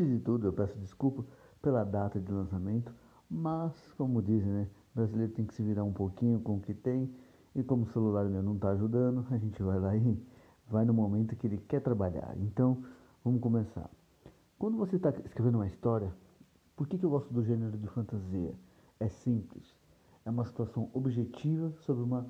Antes 0.00 0.14
de 0.14 0.20
tudo, 0.20 0.46
eu 0.46 0.52
peço 0.54 0.78
desculpa 0.78 1.22
pela 1.60 1.84
data 1.84 2.18
de 2.18 2.32
lançamento, 2.32 2.90
mas, 3.28 3.74
como 3.98 4.22
dizem, 4.22 4.50
né? 4.50 4.66
O 4.94 4.96
brasileiro 4.96 5.30
tem 5.30 5.44
que 5.44 5.52
se 5.52 5.62
virar 5.62 5.84
um 5.84 5.92
pouquinho 5.92 6.40
com 6.40 6.56
o 6.56 6.60
que 6.60 6.72
tem, 6.72 7.14
e 7.54 7.62
como 7.62 7.82
o 7.82 7.86
celular 7.86 8.24
meu 8.24 8.42
não 8.42 8.54
está 8.54 8.70
ajudando, 8.70 9.26
a 9.30 9.36
gente 9.36 9.62
vai 9.62 9.78
lá 9.78 9.94
e 9.94 10.18
vai 10.70 10.86
no 10.86 10.94
momento 10.94 11.36
que 11.36 11.46
ele 11.46 11.58
quer 11.58 11.82
trabalhar. 11.82 12.34
Então, 12.38 12.82
vamos 13.22 13.42
começar. 13.42 13.90
Quando 14.58 14.78
você 14.78 14.96
está 14.96 15.10
escrevendo 15.10 15.56
uma 15.56 15.66
história, 15.66 16.10
por 16.74 16.88
que, 16.88 16.96
que 16.96 17.04
eu 17.04 17.10
gosto 17.10 17.30
do 17.34 17.44
gênero 17.44 17.76
de 17.76 17.86
fantasia? 17.88 18.54
É 18.98 19.10
simples. 19.10 19.76
É 20.24 20.30
uma 20.30 20.46
situação 20.46 20.88
objetiva 20.94 21.74
sobre 21.80 22.02
uma 22.02 22.26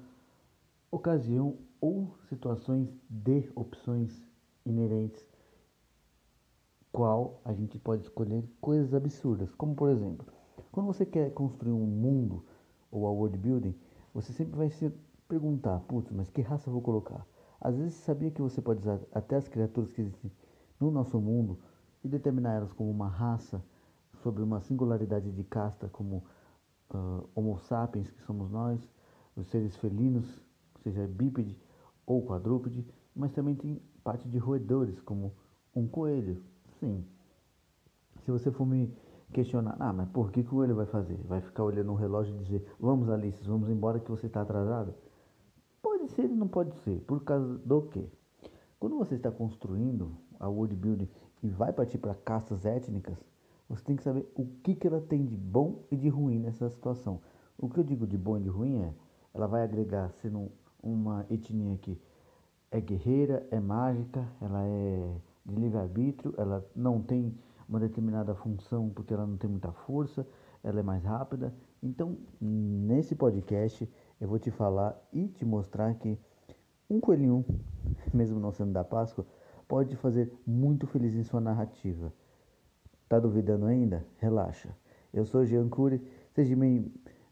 ocasião 0.91 1.57
ou 1.80 2.16
situações 2.29 2.89
de 3.09 3.49
opções 3.55 4.27
inerentes 4.66 5.30
qual 6.93 7.41
a 7.45 7.53
gente 7.53 7.79
pode 7.79 8.03
escolher 8.03 8.45
coisas 8.61 8.93
absurdas, 8.95 9.55
como 9.55 9.75
por 9.75 9.91
exemplo, 9.91 10.27
quando 10.73 10.87
você 10.87 11.07
quer 11.07 11.33
construir 11.33 11.73
um 11.73 11.87
mundo 11.87 12.45
ou 12.91 13.07
a 13.07 13.11
world 13.11 13.39
building, 13.39 13.75
você 14.13 14.33
sempre 14.33 14.57
vai 14.57 14.71
se 14.71 14.93
perguntar, 15.29 15.79
putz, 15.80 16.11
mas 16.13 16.30
que 16.30 16.43
raça 16.43 16.69
eu 16.69 16.73
vou 16.73 16.83
colocar? 16.83 17.27
Às 17.61 17.77
vezes 17.77 17.95
sabia 17.95 18.30
que 18.30 18.43
você 18.43 18.61
pode 18.61 18.80
usar 18.80 19.01
até 19.13 19.37
as 19.37 19.47
criaturas 19.49 19.93
que 19.93 20.01
existem 20.01 20.33
no 20.80 20.91
nosso 20.91 21.21
mundo 21.21 21.59
e 22.03 22.09
determinar 22.09 22.55
elas 22.55 22.73
como 22.73 22.91
uma 22.91 23.09
raça 23.09 23.63
sobre 24.23 24.43
uma 24.43 24.61
singularidade 24.61 25.30
de 25.30 25.45
casta 25.45 25.88
como 25.88 26.25
uh, 26.95 27.29
Homo 27.35 27.59
sapiens, 27.59 28.11
que 28.11 28.23
somos 28.23 28.51
nós, 28.51 28.80
os 29.37 29.47
seres 29.49 29.77
felinos, 29.77 30.41
seja 30.83 31.07
bípede 31.07 31.59
ou 32.07 32.24
quadrúpede, 32.24 32.87
mas 33.15 33.33
também 33.33 33.55
tem 33.55 33.80
parte 34.02 34.29
de 34.29 34.38
roedores, 34.38 35.01
como 35.01 35.33
um 35.74 35.87
coelho, 35.87 36.43
Sim. 36.81 37.05
Se 38.25 38.31
você 38.31 38.51
for 38.51 38.67
me 38.67 38.93
questionar, 39.33 39.77
ah, 39.79 39.93
mas 39.93 40.09
por 40.09 40.33
que, 40.33 40.43
que 40.43 40.49
coelho 40.49 40.75
vai 40.75 40.87
fazer? 40.87 41.19
Vai 41.29 41.41
ficar 41.41 41.63
olhando 41.63 41.93
o 41.93 41.95
relógio 41.95 42.35
e 42.35 42.39
dizer, 42.39 42.75
vamos 42.81 43.09
Alice, 43.11 43.43
vamos 43.45 43.69
embora 43.69 44.01
que 44.01 44.11
você 44.11 44.27
está 44.27 44.41
atrasado? 44.41 44.95
Pode 45.83 46.09
ser 46.09 46.25
e 46.25 46.35
não 46.35 46.49
pode 46.49 46.75
ser. 46.79 47.01
Por 47.03 47.23
causa 47.23 47.59
do 47.59 47.83
quê? 47.83 48.05
Quando 48.79 48.97
você 48.97 49.15
está 49.15 49.31
construindo 49.31 50.17
a 50.39 50.49
world 50.49 50.75
building 50.75 51.09
e 51.43 51.49
vai 51.49 51.73
partir 51.73 51.99
para 51.99 52.15
castas 52.15 52.65
étnicas, 52.65 53.19
você 53.69 53.85
tem 53.85 53.95
que 53.95 54.03
saber 54.03 54.27
o 54.35 54.47
que, 54.65 54.75
que 54.75 54.87
ela 54.87 55.01
tem 55.01 55.25
de 55.25 55.37
bom 55.37 55.85
e 55.91 55.97
de 55.97 56.09
ruim 56.09 56.39
nessa 56.39 56.69
situação. 56.71 57.21
O 57.59 57.69
que 57.69 57.79
eu 57.79 57.85
digo 57.85 58.07
de 58.07 58.17
bom 58.17 58.39
e 58.39 58.41
de 58.41 58.49
ruim 58.49 58.79
é, 58.79 58.95
ela 59.35 59.47
vai 59.47 59.63
agregar 59.63 60.11
sendo 60.23 60.51
uma 60.83 61.27
etnia 61.31 61.77
que 61.77 62.01
é 62.71 62.81
guerreira, 62.81 63.47
é 63.51 63.61
mágica, 63.61 64.27
ela 64.41 64.62
é 64.65 65.21
de 65.44 65.55
livre-arbítrio, 65.55 66.34
ela 66.37 66.65
não 66.75 67.00
tem 67.00 67.34
uma 67.69 67.81
determinada 67.81 68.34
função 68.34 68.88
porque 68.88 69.15
ela 69.15 69.27
não 69.27 69.37
tem 69.37 69.49
muita 69.49 69.72
força, 69.72 70.27
ela 70.62 70.81
é 70.81 70.83
mais 70.83 71.05
rápida. 71.05 71.55
Então, 71.83 72.19
nesse 72.41 73.15
podcast, 73.15 73.88
eu 74.21 74.28
vou 74.28 74.38
te 74.38 74.50
falar 74.50 75.00
e 75.12 75.28
te 75.28 75.44
mostrar 75.44 75.94
que 75.94 76.19
um 76.88 77.00
coelhinho, 77.00 77.44
mesmo 78.12 78.41
não 78.41 78.53
sendo 78.53 78.72
da 78.72 78.84
Páscoa, 78.84 79.25
pode 79.69 79.94
fazer 79.97 80.33
muito 80.47 80.87
feliz 80.87 81.15
em 81.15 81.22
sua 81.22 81.41
narrativa. 81.41 82.12
Tá 83.09 83.19
duvidando 83.19 83.66
ainda? 83.66 84.05
Relaxa. 84.19 84.77
Eu 85.12 85.25
sou 85.25 85.44
Jean 85.44 85.69
Cury, 85.69 86.00
seja 86.33 86.56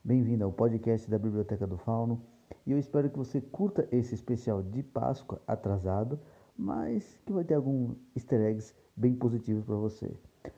bem-vindo 0.05 0.45
ao 0.45 0.53
podcast 0.53 1.11
da 1.11 1.19
Biblioteca 1.19 1.67
do 1.67 1.77
Fauno 1.77 2.23
e 2.67 2.73
eu 2.73 2.79
espero 2.79 3.11
que 3.11 3.19
você 3.19 3.41
curta 3.41 3.89
esse 3.91 4.15
especial 4.15 4.63
de 4.63 4.83
Páscoa 4.83 5.41
atrasado 5.47 6.19
mas 6.59 7.05
que 7.25 7.33
vai 7.33 7.45
ter 7.45 7.55
algum 7.55 7.95
easter 8.17 8.41
eggs 8.41 8.75
bem 8.97 9.15
positivos 9.15 9.65
para 9.65 9.77
você 9.77 10.13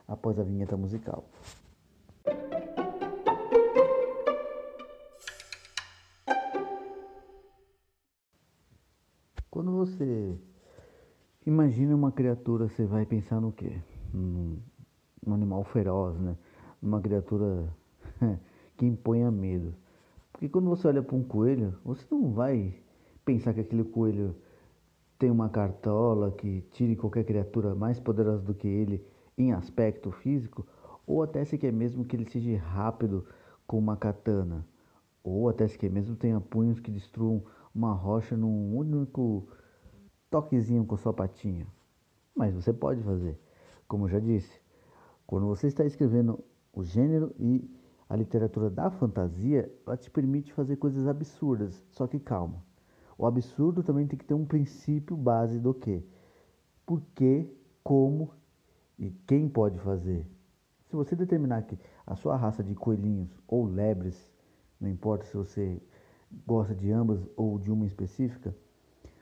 após 0.08 0.38
a 0.38 0.42
vinheta 0.42 0.76
musical. 0.76 1.28
Quando 9.50 9.72
você 9.72 10.38
imagina 11.44 11.94
uma 11.94 12.10
criatura, 12.10 12.68
você 12.68 12.86
vai 12.86 13.04
pensar 13.04 13.40
no 13.40 13.52
quê? 13.52 13.78
Num 14.14 14.58
animal 15.26 15.64
feroz, 15.64 16.18
né? 16.18 16.34
Uma 16.80 17.00
criatura 17.00 17.68
que 18.78 18.86
imponha 18.86 19.30
medo. 19.30 19.74
Porque 20.32 20.48
quando 20.48 20.70
você 20.70 20.88
olha 20.88 21.02
para 21.02 21.14
um 21.14 21.22
coelho, 21.22 21.78
você 21.84 22.06
não 22.10 22.32
vai 22.32 22.74
pensar 23.22 23.52
que 23.52 23.60
aquele 23.60 23.84
coelho 23.84 24.34
tem 25.20 25.30
uma 25.30 25.50
cartola 25.50 26.32
que 26.32 26.62
tire 26.70 26.96
qualquer 26.96 27.24
criatura 27.24 27.74
mais 27.74 28.00
poderosa 28.00 28.42
do 28.42 28.54
que 28.54 28.66
ele 28.66 29.06
em 29.36 29.52
aspecto 29.52 30.10
físico, 30.10 30.66
ou 31.06 31.22
até 31.22 31.44
se 31.44 31.58
quer 31.58 31.70
mesmo 31.70 32.06
que 32.06 32.16
ele 32.16 32.24
seja 32.24 32.56
rápido 32.56 33.26
com 33.66 33.78
uma 33.78 33.98
katana, 33.98 34.66
ou 35.22 35.50
até 35.50 35.68
se 35.68 35.76
quer 35.76 35.90
mesmo 35.90 36.16
tenha 36.16 36.40
punhos 36.40 36.80
que 36.80 36.90
destruam 36.90 37.44
uma 37.74 37.92
rocha 37.92 38.34
num 38.34 38.74
único 38.74 39.46
toquezinho 40.30 40.86
com 40.86 40.96
sua 40.96 41.12
patinha. 41.12 41.66
Mas 42.34 42.54
você 42.54 42.72
pode 42.72 43.02
fazer, 43.02 43.38
como 43.86 44.08
já 44.08 44.18
disse, 44.18 44.58
quando 45.26 45.46
você 45.46 45.66
está 45.66 45.84
escrevendo 45.84 46.42
o 46.72 46.82
gênero 46.82 47.30
e 47.38 47.70
a 48.08 48.16
literatura 48.16 48.70
da 48.70 48.90
fantasia, 48.90 49.70
ela 49.86 49.98
te 49.98 50.10
permite 50.10 50.50
fazer 50.54 50.76
coisas 50.76 51.06
absurdas, 51.06 51.84
só 51.90 52.06
que 52.06 52.18
calma. 52.18 52.69
O 53.20 53.26
absurdo 53.26 53.82
também 53.82 54.06
tem 54.06 54.18
que 54.18 54.24
ter 54.24 54.32
um 54.32 54.46
princípio 54.46 55.14
base 55.14 55.58
do 55.58 55.74
que? 55.74 56.02
Por 56.86 57.02
que, 57.14 57.54
como 57.84 58.30
e 58.98 59.10
quem 59.26 59.46
pode 59.46 59.78
fazer. 59.78 60.26
Se 60.86 60.96
você 60.96 61.14
determinar 61.14 61.60
que 61.64 61.78
a 62.06 62.16
sua 62.16 62.34
raça 62.34 62.64
de 62.64 62.74
coelhinhos 62.74 63.28
ou 63.46 63.66
lebres, 63.66 64.32
não 64.80 64.88
importa 64.88 65.26
se 65.26 65.36
você 65.36 65.82
gosta 66.46 66.74
de 66.74 66.90
ambas 66.90 67.20
ou 67.36 67.58
de 67.58 67.70
uma 67.70 67.84
específica, 67.84 68.56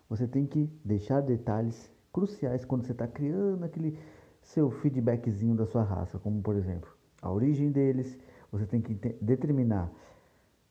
você 0.09 0.29
tem 0.29 0.47
que 0.47 0.71
deixar 0.85 1.21
detalhes 1.21 1.91
cruciais 2.13 2.65
quando 2.65 2.85
você 2.85 2.93
está 2.93 3.09
criando 3.09 3.65
aquele 3.65 3.99
seu 4.41 4.71
feedbackzinho 4.71 5.57
da 5.57 5.67
sua 5.67 5.83
raça, 5.83 6.21
como 6.21 6.41
por 6.41 6.55
exemplo, 6.55 6.89
a 7.21 7.33
origem 7.33 7.73
deles, 7.73 8.17
você 8.53 8.65
tem 8.65 8.81
que 8.81 8.95
determinar 9.21 9.93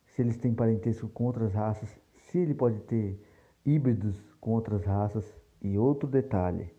se 0.05 0.21
eles 0.21 0.37
têm 0.37 0.53
parentesco 0.53 1.09
com 1.09 1.25
outras 1.25 1.53
raças, 1.53 1.89
se 2.27 2.37
ele 2.37 2.53
pode 2.53 2.79
ter 2.81 3.21
híbridos 3.65 4.15
com 4.39 4.51
outras 4.51 4.83
raças 4.85 5.25
e 5.61 5.77
outro 5.77 6.07
detalhe, 6.07 6.69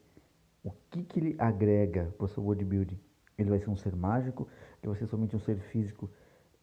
o 0.63 0.71
que, 0.91 1.03
que 1.03 1.21
ele 1.21 1.37
agrega 1.39 2.15
para 2.17 2.25
o 2.25 2.29
seu 2.29 2.43
world 2.43 2.65
building? 2.65 2.99
Ele 3.37 3.51
vai 3.51 3.59
ser 3.59 3.71
um 3.71 3.77
ser 3.77 3.97
mágico, 3.97 4.47
ele 4.83 4.91
vai 4.91 4.97
ser 4.99 5.07
somente 5.07 5.35
um 5.35 5.39
ser 5.39 5.59
físico 5.59 6.11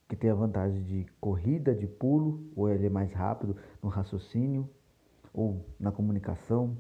que 0.08 0.16
tem 0.16 0.30
a 0.30 0.36
vantagem 0.36 0.84
de 0.84 1.06
corrida, 1.20 1.74
de 1.74 1.88
pulo, 1.88 2.48
ou 2.56 2.70
ele 2.70 2.86
é 2.86 2.90
mais 2.90 3.12
rápido 3.12 3.58
no 3.82 3.90
raciocínio 3.90 4.70
ou 5.34 5.66
na 5.80 5.92
comunicação. 5.92 6.78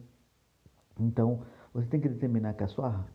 Então, 0.99 1.41
você 1.73 1.87
tem 1.87 1.99
que 1.99 2.07
determinar 2.07 2.53
que 2.53 2.63
a 2.63 2.67
sua 2.67 3.07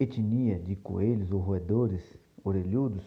etnia 0.00 0.58
de 0.58 0.76
coelhos 0.76 1.30
ou 1.30 1.40
roedores 1.40 2.18
orelhudos, 2.42 3.04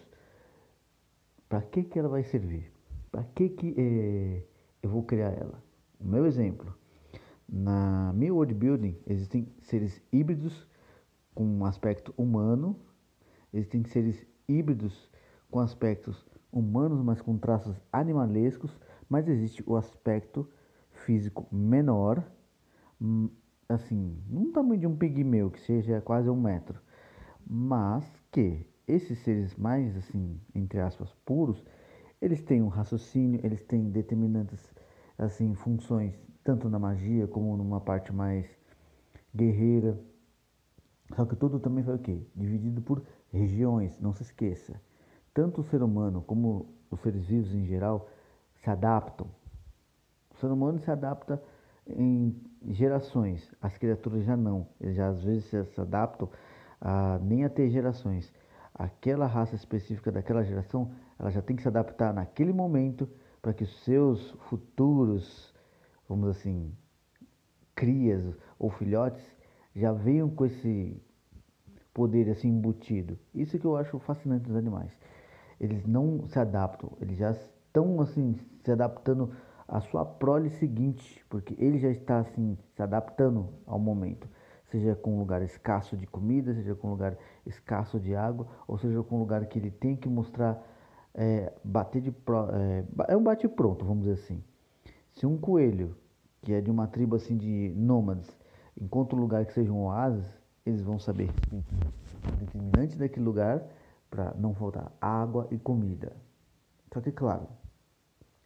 para 1.50 1.62
que, 1.62 1.84
que 1.84 1.98
ela 1.98 2.08
vai 2.08 2.24
servir? 2.24 2.72
Para 3.12 3.24
que, 3.24 3.50
que 3.50 3.76
é, 3.78 4.44
eu 4.82 4.90
vou 4.90 5.04
criar 5.04 5.30
ela. 5.30 5.64
O 6.00 6.08
meu 6.08 6.26
exemplo, 6.26 6.74
na 7.48 8.12
meu 8.14 8.36
world 8.36 8.54
building 8.54 8.98
existem 9.06 9.48
seres 9.62 10.02
híbridos 10.12 10.68
com 11.34 11.46
um 11.46 11.66
aspecto 11.66 12.14
humano, 12.18 12.80
existem 13.54 13.84
seres 13.86 14.26
híbridos 14.48 15.10
com 15.50 15.60
aspectos 15.60 16.26
humanos, 16.52 17.02
mas 17.04 17.22
com 17.22 17.38
traços 17.38 17.80
animalescos, 17.92 18.78
mas 19.08 19.28
existe 19.28 19.64
o 19.66 19.76
aspecto 19.76 20.50
físico 20.92 21.48
menor, 21.52 22.24
hum, 23.00 23.30
assim, 23.68 24.18
num 24.30 24.52
tamanho 24.52 24.80
de 24.80 24.88
um 24.88 24.96
pigmeu, 24.96 25.50
que 25.50 25.60
seja 25.60 26.02
quase 26.02 26.30
um 26.30 26.40
metro, 26.40 26.80
mas 27.46 28.06
que 28.32 28.66
esses 28.88 29.20
seres 29.20 29.56
mais, 29.56 29.96
assim, 29.96 30.40
entre 30.54 30.80
aspas, 30.80 31.14
puros, 31.26 31.64
eles 32.22 32.42
têm 32.42 32.62
um 32.62 32.68
raciocínio, 32.68 33.40
eles 33.44 33.64
têm 33.64 33.90
determinantes 33.90 34.60
assim 35.18 35.54
funções 35.56 36.14
tanto 36.44 36.70
na 36.70 36.80
magia 36.80 37.28
como 37.28 37.56
numa 37.56 37.80
parte 37.80 38.14
mais 38.14 38.46
guerreira. 39.36 39.98
Só 41.16 41.26
que 41.26 41.36
tudo 41.36 41.60
também 41.60 41.84
foi 41.84 41.96
o 41.96 42.00
quê? 42.00 42.26
Dividido 42.36 42.82
por 42.82 43.04
regiões, 43.32 44.00
não 44.00 44.14
se 44.14 44.24
esqueça. 44.24 44.80
Tanto 45.34 45.62
o 45.62 45.64
ser 45.64 45.82
humano 45.84 46.22
como 46.22 46.74
os 46.90 47.00
seres 47.02 47.26
vivos 47.26 47.54
em 47.54 47.66
geral 47.66 48.10
se 48.56 48.70
adaptam. 48.70 49.28
O 50.34 50.38
ser 50.38 50.48
humano 50.48 50.80
se 50.80 50.90
adapta 50.90 51.42
em 51.88 52.36
gerações, 52.70 53.54
as 53.62 53.78
criaturas 53.78 54.24
já 54.24 54.36
não. 54.38 54.68
Eles 54.80 54.96
já 54.96 55.10
às 55.10 55.24
vezes 55.24 55.46
se 55.46 55.82
adaptam 55.82 56.30
a, 56.80 57.20
nem 57.22 57.44
a 57.44 57.50
ter 57.50 57.70
gerações. 57.70 58.34
Aquela 58.74 59.28
raça 59.28 59.56
específica 59.56 60.12
daquela 60.12 60.44
geração 60.44 60.92
ela 61.22 61.30
já 61.30 61.40
tem 61.40 61.56
que 61.56 61.62
se 61.62 61.68
adaptar 61.68 62.12
naquele 62.12 62.52
momento 62.52 63.08
para 63.44 63.54
que 63.54 63.64
os 63.64 63.84
seus 63.84 64.32
futuros, 64.50 65.54
vamos 66.10 66.30
assim, 66.30 66.76
crias 67.76 68.36
ou 68.58 68.72
filhotes 68.72 69.24
já 69.76 69.94
venham 69.94 70.32
com 70.32 70.48
esse 70.48 71.00
poder 71.94 72.28
assim 72.28 72.50
embutido. 72.50 73.20
Isso 73.36 73.60
que 73.60 73.66
eu 73.66 73.78
acho 73.78 74.00
fascinante 74.00 74.46
dos 74.46 74.56
animais. 74.56 74.92
Eles 75.60 75.86
não 75.86 76.26
se 76.28 76.40
adaptam, 76.40 76.92
eles 77.00 77.20
já 77.20 77.30
estão 77.30 78.02
assim 78.02 78.36
se 78.64 78.72
adaptando 78.72 79.32
à 79.68 79.80
sua 79.80 80.04
prole 80.04 80.50
seguinte, 80.50 81.24
porque 81.30 81.56
ele 81.64 81.78
já 81.78 81.90
está 81.90 82.18
assim 82.18 82.58
se 82.74 82.82
adaptando 82.82 83.48
ao 83.68 83.78
momento, 83.78 84.28
seja 84.72 84.96
com 84.96 85.18
um 85.18 85.20
lugar 85.20 85.44
escasso 85.44 85.96
de 85.96 86.08
comida, 86.08 86.52
seja 86.56 86.74
com 86.74 86.88
um 86.88 86.92
lugar 86.92 87.16
escasso 87.46 88.00
de 88.00 88.16
água, 88.16 88.48
ou 88.68 88.80
seja 88.80 89.04
com 89.04 89.18
um 89.18 89.20
lugar 89.20 89.46
que 89.46 89.60
ele 89.60 89.70
tem 89.70 89.96
que 89.96 90.10
mostrar 90.10 90.71
é, 91.14 91.54
bater 91.64 92.02
de 92.02 92.12
pro, 92.12 92.48
é, 92.52 92.86
é 93.10 93.18
um 93.18 93.24
bate 93.24 93.48
pronto, 93.48 93.86
vamos 93.86 94.06
dizer 94.06 94.22
assim. 94.22 94.44
Se 95.12 95.26
um 95.26 95.38
coelho 95.38 95.96
que 96.42 96.54
é 96.54 96.62
de 96.62 96.72
uma 96.72 96.88
tribo 96.88 97.16
assim 97.16 97.38
de 97.38 97.74
nômades 97.76 98.30
encontra 98.80 99.16
um 99.16 99.22
lugar 99.22 99.46
que 99.46 99.54
seja 99.54 99.72
um 99.72 99.86
oásis, 99.86 100.26
eles 100.66 100.82
vão 100.82 101.00
saber 101.00 101.30
determinante 102.40 102.98
daquele 102.98 103.26
lugar 103.26 103.64
para 104.10 104.34
não 104.38 104.54
faltar 104.54 104.92
água 105.00 105.48
e 105.52 105.58
comida. 105.58 106.16
Só 106.94 107.00
que, 107.00 107.12
claro, 107.12 107.48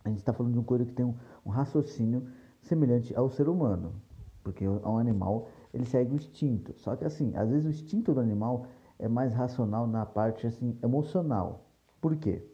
a 0.04 0.10
gente 0.10 0.20
está 0.20 0.34
falando 0.34 0.54
de 0.54 0.60
um 0.60 0.64
coelho 0.64 0.86
que 0.86 0.94
tem 0.94 1.06
um, 1.06 1.16
um, 1.46 1.50
raciocínio 1.50 2.28
semelhante 2.62 3.16
ao 3.16 3.30
ser 3.30 3.50
humano, 3.50 3.94
porque 4.44 4.68
um 4.68 4.98
animal 4.98 5.50
ele 5.74 5.86
segue 5.86 6.14
o 6.14 6.16
instinto. 6.16 6.74
Só 6.78 6.96
que 6.96 7.04
assim, 7.04 7.36
às 7.36 7.50
vezes 7.50 7.66
o 7.66 7.70
instinto 7.70 8.14
do 8.14 8.20
animal 8.20 8.68
é 9.00 9.08
mais 9.08 9.34
racional 9.34 9.88
na 9.88 10.06
parte 10.06 10.46
assim 10.46 10.78
emocional. 10.84 11.66
Por 12.00 12.16
quê? 12.16 12.48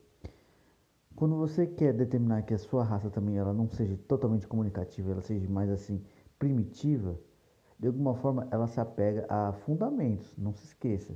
Quando 1.16 1.36
você 1.36 1.68
quer 1.68 1.94
determinar 1.94 2.42
que 2.44 2.54
a 2.54 2.58
sua 2.58 2.84
raça 2.84 3.10
também 3.10 3.38
ela 3.38 3.54
não 3.54 3.69
seja 3.69 3.98
totalmente 4.08 4.48
comunicativa, 4.48 5.12
ela 5.12 5.22
seja 5.22 5.48
mais 5.50 5.69
assim 5.69 6.04
primitiva, 6.40 7.19
de 7.78 7.88
alguma 7.88 8.16
forma 8.16 8.48
ela 8.52 8.68
se 8.68 8.80
apega 8.80 9.25
a 9.30 9.54
fundamentos, 9.54 10.36
não 10.38 10.54
se 10.54 10.66
esqueça. 10.66 11.16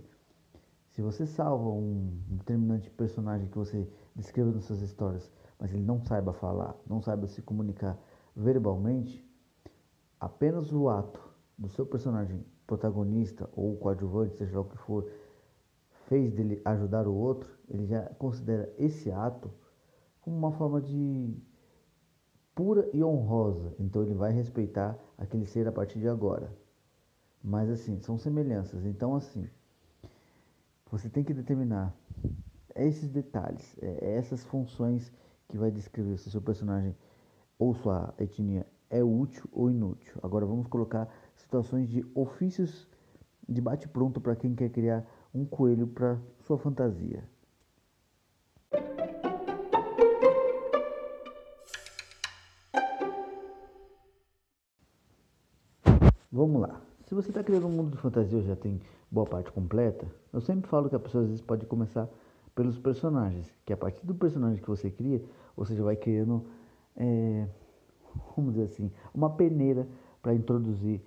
Se 0.92 1.01
você 1.01 1.25
salva 1.25 1.69
um 1.69 2.21
determinante 2.30 2.89
personagem 2.89 3.50
que 3.50 3.57
você 3.57 3.88
descreva 4.15 4.51
nas 4.51 4.65
suas 4.65 4.81
histórias, 4.81 5.31
mas 5.59 5.74
ele 5.74 5.83
não 5.83 6.00
saiba 6.00 6.33
falar, 6.33 6.75
não 6.88 7.01
saiba 7.01 7.27
se 7.27 7.41
comunicar 7.41 7.98
verbalmente, 8.36 9.27
apenas 10.19 10.71
o 10.71 10.88
ato 10.89 11.19
do 11.57 11.68
seu 11.69 11.86
personagem 11.86 12.45
protagonista 12.68 13.50
ou 13.56 13.75
coadjuvante, 13.77 14.38
seja 14.38 14.56
lá 14.56 14.62
o 14.62 14.69
que 14.69 14.77
for, 14.77 15.09
fez 16.07 16.31
dele 16.31 16.62
ajudar 16.65 17.07
o 17.07 17.15
outro, 17.15 17.50
ele 17.68 17.86
já 17.86 18.03
considera 18.18 18.71
esse 18.77 19.12
ato 19.12 19.51
como 20.25 20.36
uma 20.36 20.51
forma 20.51 20.81
de 20.81 21.38
pura 22.56 22.89
e 22.92 23.04
honrosa. 23.04 23.75
Então 23.80 24.01
ele 24.01 24.16
vai 24.16 24.31
respeitar 24.33 24.98
aquele 25.19 25.45
ser 25.45 25.68
a 25.68 25.72
partir 25.72 26.00
de 26.00 26.07
agora. 26.07 26.51
Mas 27.44 27.69
assim, 27.69 28.01
são 28.01 28.18
semelhanças. 28.18 28.83
Então 28.88 29.13
assim, 29.13 29.48
você 30.89 31.07
tem 31.07 31.24
que 31.24 31.31
determinar 31.31 31.95
esses 32.75 33.07
detalhes, 33.07 33.77
é, 33.80 34.16
essas 34.16 34.44
funções 34.44 35.13
que 35.48 35.60
vai 35.60 35.69
descrever 35.69 36.18
se 36.18 36.31
seu 36.31 36.42
personagem 36.42 36.95
ou 37.60 37.75
sua 37.75 38.12
etnia 38.18 38.66
é 38.89 39.04
útil 39.04 39.48
ou 39.51 39.69
inútil. 39.69 40.19
Agora 40.24 40.44
vamos 40.44 40.66
colocar 40.66 41.07
situações 41.36 41.88
de 41.88 42.04
ofícios 42.16 42.89
de 43.48 43.62
bate 43.62 43.88
pronto 43.88 44.19
para 44.19 44.36
quem 44.36 44.56
quer 44.56 44.69
criar 44.69 45.06
um 45.31 45.45
coelho 45.45 45.86
para 45.86 46.19
sua 46.39 46.57
fantasia. 46.57 47.24
Vamos 56.35 56.63
lá. 56.63 56.81
Se 57.05 57.15
você 57.15 57.29
está 57.29 57.41
criando 57.41 57.65
um 57.65 57.71
mundo 57.71 57.91
de 57.91 57.97
fantasia 57.97 58.41
já 58.41 58.57
tem 58.57 58.81
boa 59.09 59.25
parte 59.25 59.49
completa, 59.53 60.05
eu 60.33 60.41
sempre 60.41 60.69
falo 60.69 60.89
que 60.89 60.95
a 60.97 60.99
pessoa 60.99 61.23
às 61.23 61.29
vezes 61.29 61.41
pode 61.41 61.65
começar 61.65 62.09
pelos 62.53 62.77
personagens, 62.77 63.49
que 63.63 63.71
a 63.71 63.77
partir 63.77 64.05
do 64.05 64.13
personagem 64.13 64.61
que 64.61 64.67
você 64.67 64.91
cria, 64.91 65.23
você 65.55 65.73
já 65.73 65.81
vai 65.81 65.95
criando, 65.95 66.45
é, 66.97 67.47
vamos 68.35 68.53
dizer 68.53 68.65
assim, 68.65 68.91
uma 69.13 69.29
peneira 69.29 69.87
para 70.21 70.35
introduzir 70.35 71.01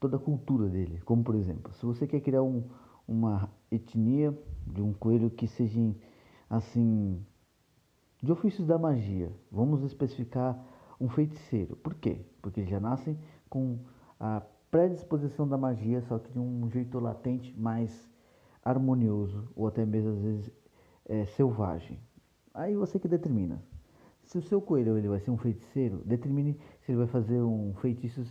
toda 0.00 0.16
a 0.16 0.18
cultura 0.18 0.68
dele. 0.68 1.00
Como 1.04 1.22
por 1.22 1.36
exemplo, 1.36 1.72
se 1.74 1.86
você 1.86 2.04
quer 2.04 2.18
criar 2.18 2.42
um, 2.42 2.64
uma 3.06 3.48
etnia 3.70 4.36
de 4.66 4.82
um 4.82 4.92
coelho 4.92 5.30
que 5.30 5.46
seja 5.46 5.94
assim 6.50 7.24
de 8.20 8.32
ofícios 8.32 8.66
da 8.66 8.76
magia, 8.76 9.30
vamos 9.52 9.84
especificar 9.84 10.60
um 11.00 11.08
feiticeiro. 11.08 11.76
Por 11.76 11.94
quê? 11.94 12.26
Porque 12.42 12.58
eles 12.58 12.70
já 12.70 12.80
nascem 12.80 13.16
com 13.48 13.78
a 14.18 14.42
predisposição 14.74 15.46
da 15.46 15.56
magia, 15.56 16.02
só 16.02 16.18
que 16.18 16.32
de 16.32 16.38
um 16.40 16.68
jeito 16.68 16.98
latente, 16.98 17.54
mais 17.56 18.10
harmonioso, 18.64 19.48
ou 19.54 19.68
até 19.68 19.86
mesmo 19.86 20.10
às 20.10 20.18
vezes 20.18 20.50
é, 21.06 21.24
selvagem. 21.26 22.00
Aí 22.52 22.74
você 22.74 22.98
que 22.98 23.06
determina. 23.06 23.62
Se 24.24 24.36
o 24.36 24.42
seu 24.42 24.60
coelho 24.60 24.98
ele 24.98 25.06
vai 25.06 25.20
ser 25.20 25.30
um 25.30 25.38
feiticeiro, 25.38 26.02
determine 26.04 26.58
se 26.80 26.90
ele 26.90 26.98
vai 26.98 27.06
fazer 27.06 27.40
um 27.40 27.72
feitiço 27.74 28.24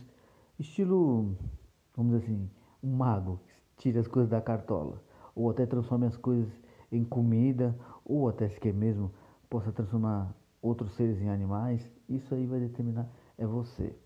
estilo, 0.58 1.34
vamos 1.96 2.12
dizer 2.12 2.26
assim, 2.26 2.50
um 2.82 2.94
mago, 2.94 3.40
que 3.46 3.54
tira 3.78 4.00
as 4.00 4.06
coisas 4.06 4.28
da 4.28 4.42
cartola, 4.42 5.02
ou 5.34 5.48
até 5.48 5.64
transforme 5.64 6.04
as 6.04 6.16
coisas 6.18 6.52
em 6.92 7.04
comida, 7.04 7.74
ou 8.04 8.28
até 8.28 8.50
se 8.50 8.60
quer 8.60 8.74
mesmo 8.74 9.10
possa 9.48 9.72
transformar 9.72 10.36
outros 10.60 10.92
seres 10.92 11.22
em 11.22 11.30
animais. 11.30 11.90
Isso 12.06 12.34
aí 12.34 12.44
vai 12.44 12.60
determinar 12.60 13.08
é 13.38 13.46
você. 13.46 13.96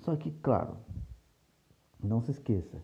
Só 0.00 0.16
que, 0.16 0.32
claro, 0.42 0.76
não 2.06 2.20
se 2.20 2.30
esqueça, 2.30 2.82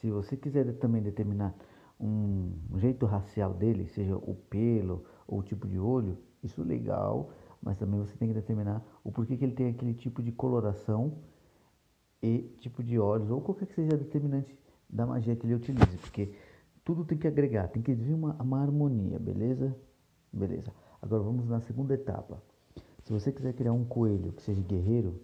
se 0.00 0.10
você 0.10 0.36
quiser 0.36 0.72
também 0.78 1.02
determinar 1.02 1.54
um 2.00 2.52
jeito 2.76 3.04
racial 3.04 3.52
dele, 3.52 3.86
seja 3.86 4.16
o 4.16 4.34
pelo 4.48 5.04
ou 5.26 5.40
o 5.40 5.42
tipo 5.42 5.68
de 5.68 5.78
olho, 5.78 6.16
isso 6.42 6.62
é 6.62 6.64
legal, 6.64 7.32
mas 7.62 7.76
também 7.78 8.00
você 8.00 8.16
tem 8.16 8.28
que 8.28 8.34
determinar 8.34 8.82
o 9.04 9.12
porquê 9.12 9.36
que 9.36 9.44
ele 9.44 9.54
tem 9.54 9.68
aquele 9.68 9.92
tipo 9.92 10.22
de 10.22 10.32
coloração 10.32 11.18
e 12.22 12.38
tipo 12.60 12.82
de 12.82 12.98
olhos, 12.98 13.30
ou 13.30 13.40
qualquer 13.40 13.66
que 13.66 13.74
seja 13.74 13.96
determinante 13.96 14.58
da 14.88 15.06
magia 15.06 15.36
que 15.36 15.46
ele 15.46 15.54
utilize, 15.54 15.96
porque 15.98 16.32
tudo 16.84 17.04
tem 17.04 17.18
que 17.18 17.28
agregar, 17.28 17.68
tem 17.68 17.82
que 17.82 17.94
vir 17.94 18.14
uma, 18.14 18.34
uma 18.42 18.60
harmonia, 18.60 19.18
beleza? 19.18 19.76
Beleza. 20.32 20.72
Agora 21.02 21.22
vamos 21.22 21.46
na 21.48 21.60
segunda 21.60 21.94
etapa. 21.94 22.42
Se 23.02 23.12
você 23.12 23.32
quiser 23.32 23.52
criar 23.52 23.72
um 23.72 23.84
coelho 23.84 24.32
que 24.32 24.42
seja 24.42 24.60
guerreiro, 24.62 25.20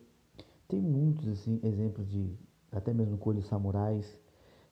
tem 0.68 0.80
muitos 0.80 1.28
assim, 1.28 1.60
exemplos 1.62 2.08
de 2.08 2.37
até 2.73 2.92
mesmo 2.92 3.16
coelhos 3.18 3.46
samurais, 3.46 4.18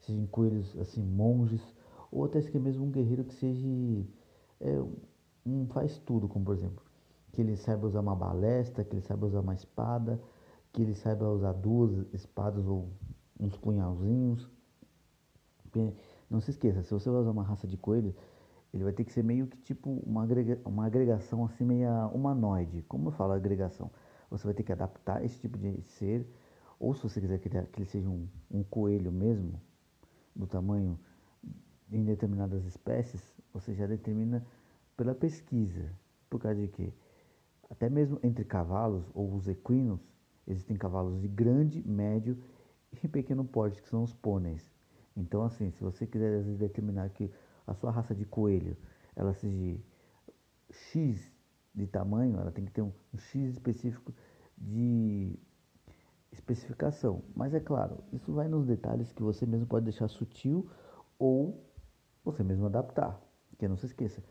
sejam 0.00 0.26
coelhos 0.26 0.76
assim 0.78 1.02
monges, 1.02 1.62
ou 2.10 2.24
até 2.24 2.40
que 2.40 2.58
mesmo 2.58 2.84
um 2.84 2.90
guerreiro 2.90 3.24
que 3.24 3.34
seja 3.34 3.66
é, 4.60 4.82
um 5.44 5.66
faz 5.66 5.98
tudo, 5.98 6.28
como 6.28 6.44
por 6.44 6.54
exemplo, 6.54 6.82
que 7.32 7.40
ele 7.40 7.56
saiba 7.56 7.86
usar 7.86 8.00
uma 8.00 8.14
balestra, 8.14 8.84
que 8.84 8.94
ele 8.94 9.02
saiba 9.02 9.26
usar 9.26 9.40
uma 9.40 9.54
espada, 9.54 10.20
que 10.72 10.82
ele 10.82 10.94
saiba 10.94 11.28
usar 11.28 11.52
duas 11.52 12.06
espadas 12.12 12.66
ou 12.66 12.88
uns 13.38 13.56
punhalzinhos. 13.56 14.48
Não 16.30 16.40
se 16.40 16.50
esqueça, 16.50 16.82
se 16.82 16.92
você 16.92 17.10
vai 17.10 17.20
usar 17.20 17.30
uma 17.30 17.42
raça 17.42 17.66
de 17.66 17.76
coelho, 17.76 18.14
ele 18.72 18.84
vai 18.84 18.92
ter 18.92 19.04
que 19.04 19.12
ser 19.12 19.22
meio 19.22 19.46
que 19.46 19.56
tipo 19.58 19.90
uma, 20.06 20.22
agrega, 20.22 20.60
uma 20.64 20.86
agregação 20.86 21.44
assim 21.44 21.64
meia 21.64 22.06
humanoide. 22.08 22.82
Como 22.82 23.08
eu 23.08 23.12
falo 23.12 23.32
agregação? 23.32 23.90
Você 24.30 24.44
vai 24.44 24.54
ter 24.54 24.62
que 24.62 24.72
adaptar 24.72 25.24
esse 25.24 25.38
tipo 25.38 25.58
de 25.58 25.80
ser 25.82 26.26
ou 26.78 26.94
se 26.94 27.02
você 27.02 27.20
quiser 27.20 27.38
que 27.38 27.78
ele 27.78 27.86
seja 27.86 28.08
um, 28.08 28.28
um 28.50 28.62
coelho 28.62 29.12
mesmo, 29.12 29.60
do 30.34 30.46
tamanho 30.46 30.98
em 31.90 32.04
determinadas 32.04 32.64
espécies, 32.64 33.22
você 33.52 33.74
já 33.74 33.86
determina 33.86 34.44
pela 34.96 35.14
pesquisa. 35.14 35.90
Por 36.28 36.40
causa 36.40 36.60
de 36.60 36.68
quê? 36.68 36.92
Até 37.70 37.88
mesmo 37.88 38.18
entre 38.22 38.44
cavalos 38.44 39.04
ou 39.14 39.34
os 39.34 39.48
equinos, 39.48 40.00
existem 40.46 40.76
cavalos 40.76 41.20
de 41.20 41.28
grande, 41.28 41.86
médio 41.86 42.36
e 43.02 43.08
pequeno 43.08 43.44
porte, 43.44 43.80
que 43.80 43.88
são 43.88 44.02
os 44.02 44.12
pôneis. 44.12 44.70
Então, 45.16 45.42
assim, 45.42 45.70
se 45.70 45.82
você 45.82 46.06
quiser 46.06 46.30
vezes, 46.30 46.58
determinar 46.58 47.08
que 47.10 47.30
a 47.66 47.74
sua 47.74 47.90
raça 47.90 48.14
de 48.14 48.24
coelho, 48.24 48.76
ela 49.14 49.32
seja 49.32 49.80
X 50.70 51.32
de 51.74 51.86
tamanho, 51.86 52.38
ela 52.38 52.50
tem 52.50 52.64
que 52.64 52.72
ter 52.72 52.82
um 52.82 52.92
X 53.16 53.50
específico 53.50 54.12
de 54.56 55.38
especificação. 56.34 57.22
Mas 57.34 57.54
é 57.54 57.60
claro, 57.60 57.98
isso 58.12 58.32
vai 58.32 58.48
nos 58.48 58.66
detalhes 58.66 59.12
que 59.12 59.22
você 59.22 59.46
mesmo 59.46 59.66
pode 59.66 59.84
deixar 59.84 60.08
sutil 60.08 60.68
ou 61.18 61.64
você 62.24 62.42
mesmo 62.42 62.66
adaptar. 62.66 63.20
Porque 63.50 63.68
não 63.68 63.76
se 63.76 63.86
esqueça, 63.86 64.22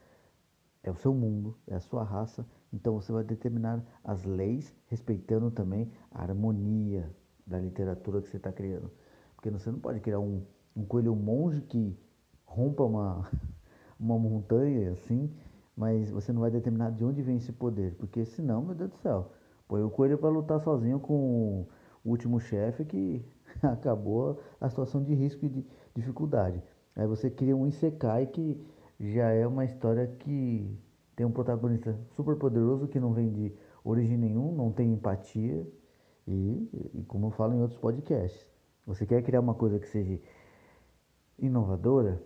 é 0.84 0.92
o 0.92 0.96
seu 0.96 1.14
mundo, 1.14 1.58
é 1.66 1.76
a 1.76 1.80
sua 1.80 2.04
raça, 2.04 2.46
então 2.72 3.00
você 3.00 3.12
vai 3.12 3.24
determinar 3.24 3.84
as 4.04 4.24
leis 4.26 4.76
respeitando 4.88 5.50
também 5.50 5.92
a 6.12 6.22
harmonia 6.22 7.10
da 7.48 7.58
literatura 7.58 8.22
que 8.22 8.28
você 8.28 8.38
está 8.38 8.52
criando. 8.52 8.92
Porque 9.36 9.50
você 9.50 9.72
não 9.72 9.80
pode 9.80 10.00
criar 10.02 10.20
um, 10.20 10.44
um 10.76 10.86
coelho 10.86 11.16
monge 11.16 11.62
que 11.62 11.98
rompa 12.46 12.84
uma, 12.84 13.30
uma 13.98 14.20
montanha 14.20 14.92
assim, 14.92 15.34
mas 15.76 16.12
você 16.12 16.34
não 16.34 16.42
vai 16.42 16.52
determinar 16.52 16.92
de 16.92 17.04
onde 17.04 17.22
vem 17.22 17.38
esse 17.38 17.52
poder, 17.52 17.96
porque 17.96 18.26
senão, 18.26 18.62
meu 18.62 18.76
Deus 18.76 18.92
do 18.92 18.98
céu, 18.98 19.32
põe 19.68 19.82
o 19.82 19.90
coelho 19.90 20.18
para 20.18 20.30
lutar 20.30 20.60
sozinho 20.60 21.00
com 21.00 21.66
o 22.04 22.10
último 22.10 22.40
chefe 22.40 22.86
que 22.86 23.26
acabou 23.62 24.42
a 24.60 24.70
situação 24.70 25.04
de 25.04 25.14
risco 25.14 25.46
e 25.46 25.50
de 25.50 25.66
dificuldade. 25.96 26.62
Aí 26.96 27.08
você 27.08 27.30
cria 27.30 27.56
um 27.56 27.66
Isekai 27.66 28.28
que 28.28 28.60
já 29.00 29.30
é 29.30 29.46
uma 29.48 29.66
história 29.66 30.08
que 30.08 30.78
tem 31.16 31.26
um 31.26 31.32
protagonista 31.32 31.98
super 32.16 32.36
poderoso 32.36 32.88
que 32.88 33.00
não 33.00 33.14
vem 33.14 33.32
de 33.32 33.54
origem 33.84 34.18
nenhum, 34.18 34.54
não 34.54 34.72
tem 34.72 34.94
empatia 34.94 35.68
e, 36.28 36.92
e 36.94 37.04
como 37.08 37.28
eu 37.28 37.32
falo 37.32 37.54
em 37.54 37.62
outros 37.62 37.80
podcasts, 37.80 38.48
você 38.86 39.06
quer 39.06 39.22
criar 39.22 39.40
uma 39.40 39.54
coisa 39.54 39.80
que 39.80 39.88
seja 39.88 40.20
inovadora, 41.38 42.22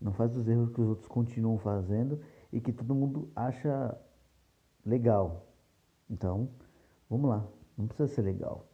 não 0.00 0.12
faz 0.12 0.36
os 0.36 0.48
erros 0.48 0.70
que 0.70 0.80
os 0.80 0.88
outros 0.88 1.08
continuam 1.08 1.58
fazendo 1.58 2.20
e 2.52 2.60
que 2.60 2.72
todo 2.72 2.94
mundo 2.94 3.30
acha 3.34 3.96
legal. 4.84 5.46
Então, 6.08 6.48
vamos 7.08 7.28
lá, 7.28 7.46
não 7.76 7.86
precisa 7.86 8.08
ser 8.08 8.22
legal. 8.22 8.69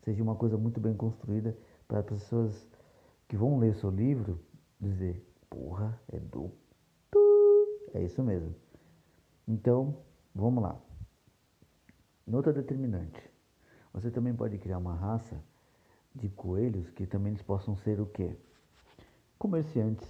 Seja 0.00 0.22
uma 0.22 0.34
coisa 0.34 0.56
muito 0.56 0.80
bem 0.80 0.94
construída 0.94 1.56
para 1.86 2.00
as 2.00 2.06
pessoas 2.06 2.68
que 3.28 3.36
vão 3.36 3.58
ler 3.58 3.74
seu 3.74 3.90
livro 3.90 4.40
dizer, 4.80 5.24
porra, 5.48 6.00
é 6.08 6.18
do 6.18 6.50
é 7.92 8.02
isso 8.02 8.22
mesmo. 8.22 8.54
Então, 9.46 9.96
vamos 10.34 10.62
lá. 10.62 10.80
Nota 12.26 12.52
determinante. 12.52 13.20
Você 13.92 14.10
também 14.10 14.34
pode 14.34 14.58
criar 14.58 14.78
uma 14.78 14.94
raça 14.94 15.42
de 16.14 16.28
coelhos 16.28 16.88
que 16.90 17.06
também 17.06 17.32
eles 17.32 17.42
possam 17.42 17.76
ser 17.76 18.00
o 18.00 18.06
quê? 18.06 18.36
Comerciantes, 19.38 20.06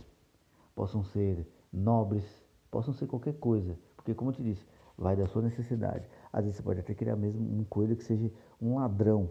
possam 0.75 1.03
ser 1.05 1.47
nobres, 1.73 2.25
possam 2.71 2.93
ser 2.93 3.07
qualquer 3.07 3.35
coisa. 3.39 3.79
Porque 3.97 4.15
como 4.15 4.31
eu 4.31 4.35
te 4.35 4.43
disse, 4.43 4.67
vai 4.99 5.17
da 5.17 5.27
sua 5.27 5.41
necessidade. 5.41 6.07
Às 6.31 6.45
vezes 6.45 6.57
você 6.59 6.63
pode 6.63 6.81
até 6.81 6.95
criar 6.95 7.17
mesmo 7.17 7.41
um 7.41 7.65
coelho 7.65 7.97
que 7.97 8.05
seja 8.05 8.31
um 8.61 8.77
ladrão. 8.77 9.31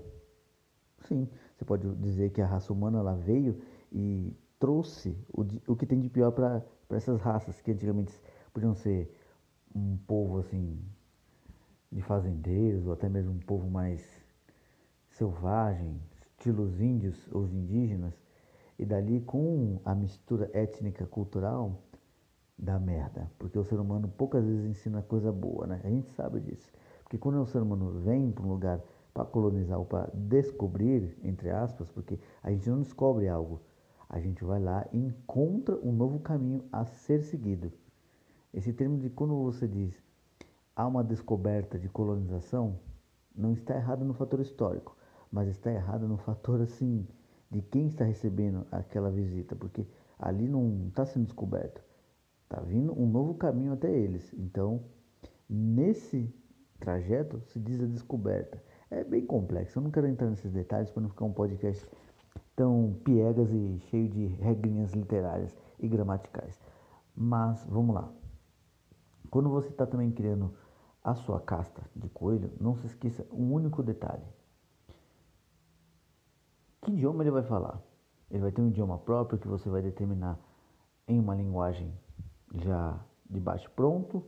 Sim, 1.09 1.27
você 1.57 1.65
pode 1.65 1.89
dizer 1.95 2.29
que 2.29 2.39
a 2.39 2.45
raça 2.45 2.71
humana 2.71 2.99
ela 2.99 3.15
veio 3.15 3.59
e 3.91 4.31
trouxe 4.59 5.17
o, 5.33 5.41
o 5.67 5.75
que 5.75 5.87
tem 5.87 5.99
de 5.99 6.07
pior 6.07 6.31
para 6.31 6.63
essas 6.91 7.19
raças 7.19 7.59
que 7.61 7.71
antigamente 7.71 8.13
podiam 8.53 8.75
ser 8.75 9.11
um 9.75 9.97
povo 10.05 10.37
assim 10.37 10.79
de 11.91 11.99
fazendeiros 12.03 12.85
ou 12.85 12.93
até 12.93 13.09
mesmo 13.09 13.31
um 13.31 13.39
povo 13.39 13.67
mais 13.71 14.23
selvagem, 15.09 15.99
estilo 16.21 16.61
os 16.61 16.79
índios 16.79 17.27
ou 17.31 17.47
indígenas, 17.47 18.13
e 18.77 18.85
dali 18.85 19.19
com 19.21 19.81
a 19.83 19.95
mistura 19.95 20.47
étnica 20.53 21.07
cultural 21.07 21.81
dá 22.55 22.77
merda, 22.77 23.31
porque 23.39 23.57
o 23.57 23.63
ser 23.63 23.79
humano 23.79 24.07
poucas 24.07 24.45
vezes 24.45 24.63
ensina 24.63 25.01
coisa 25.01 25.31
boa, 25.31 25.65
né? 25.65 25.81
A 25.83 25.89
gente 25.89 26.11
sabe 26.11 26.39
disso. 26.39 26.71
Porque 27.01 27.17
quando 27.17 27.41
o 27.41 27.47
ser 27.47 27.63
humano 27.63 27.99
vem 28.01 28.31
para 28.31 28.45
um 28.45 28.49
lugar 28.49 28.79
para 29.13 29.25
colonizar 29.25 29.79
ou 29.79 29.85
para 29.85 30.09
descobrir, 30.13 31.17
entre 31.23 31.49
aspas, 31.49 31.89
porque 31.89 32.19
a 32.43 32.51
gente 32.51 32.69
não 32.69 32.81
descobre 32.81 33.27
algo, 33.27 33.61
a 34.07 34.19
gente 34.19 34.43
vai 34.43 34.59
lá 34.59 34.87
e 34.91 34.97
encontra 34.97 35.77
um 35.83 35.91
novo 35.91 36.19
caminho 36.19 36.63
a 36.71 36.85
ser 36.85 37.23
seguido. 37.23 37.71
Esse 38.53 38.73
termo 38.73 38.97
de 38.97 39.09
quando 39.09 39.35
você 39.43 39.67
diz 39.67 39.93
há 40.75 40.87
uma 40.87 41.03
descoberta 41.03 41.77
de 41.77 41.89
colonização, 41.89 42.79
não 43.35 43.53
está 43.53 43.75
errado 43.75 44.03
no 44.05 44.13
fator 44.13 44.39
histórico, 44.39 44.95
mas 45.31 45.47
está 45.49 45.71
errado 45.71 46.07
no 46.07 46.17
fator 46.17 46.61
assim 46.61 47.07
de 47.51 47.61
quem 47.61 47.87
está 47.87 48.03
recebendo 48.03 48.65
aquela 48.71 49.11
visita, 49.11 49.55
porque 49.55 49.85
ali 50.17 50.47
não 50.47 50.87
está 50.87 51.05
sendo 51.05 51.25
descoberto, 51.25 51.81
está 52.43 52.61
vindo 52.61 52.97
um 52.99 53.07
novo 53.07 53.33
caminho 53.33 53.73
até 53.73 53.91
eles. 53.91 54.33
Então, 54.33 54.81
nesse 55.49 56.33
trajeto 56.79 57.41
se 57.47 57.59
diz 57.59 57.81
a 57.81 57.85
descoberta. 57.85 58.63
É 58.91 59.03
bem 59.03 59.25
complexo, 59.25 59.77
eu 59.77 59.84
não 59.84 59.91
quero 59.91 60.08
entrar 60.08 60.29
nesses 60.29 60.51
detalhes 60.51 60.89
para 60.89 61.01
não 61.01 61.10
ficar 61.10 61.25
um 61.25 61.34
podcast 61.34 61.88
tão 62.55 63.00
piegas 63.03 63.51
e 63.51 63.79
cheio 63.89 64.10
de 64.10 64.25
regrinhas 64.25 64.93
literárias 64.93 65.55
e 65.79 65.88
gramaticais. 65.88 66.60
Mas 67.15 67.63
vamos 67.65 67.93
lá. 67.93 68.12
Quando 69.29 69.50
você 69.50 69.69
está 69.69 69.86
também 69.86 70.12
criando 70.12 70.53
a 71.03 71.13
sua 71.13 71.39
casta 71.39 71.84
de 71.96 72.10
coelho, 72.10 72.51
não 72.60 72.75
se 72.75 72.88
esqueça 72.88 73.25
um 73.31 73.53
único 73.53 73.84
detalhe. 73.84 74.25
Que 76.81 76.91
idioma 76.91 77.24
ele 77.24 77.31
vai 77.31 77.43
falar? 77.43 77.81
Ele 78.31 78.41
vai 78.41 78.51
ter 78.51 78.62
um 78.62 78.67
idioma 78.69 78.98
próprio 78.98 79.39
que 79.39 79.48
você 79.48 79.69
vai 79.69 79.81
determinar 79.81 80.39
em 81.08 81.19
uma 81.19 81.36
linguagem 81.36 81.93
já 82.55 83.00
de 83.29 83.39
baixo 83.39 83.69
pronto, 83.75 84.24